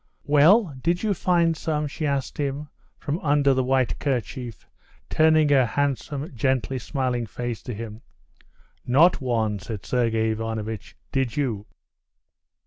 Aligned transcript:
"Well, 0.25 0.73
did 0.81 1.03
you 1.03 1.13
find 1.13 1.55
some?" 1.55 1.85
she 1.85 2.07
asked 2.07 2.37
from 2.39 3.19
under 3.21 3.53
the 3.53 3.63
white 3.63 3.99
kerchief, 3.99 4.67
turning 5.11 5.49
her 5.49 5.67
handsome, 5.67 6.35
gently 6.35 6.79
smiling 6.79 7.27
face 7.27 7.61
to 7.61 7.73
him. 7.75 8.01
"Not 8.83 9.21
one," 9.21 9.59
said 9.59 9.85
Sergey 9.85 10.31
Ivanovitch. 10.31 10.95
"Did 11.11 11.37
you?" 11.37 11.67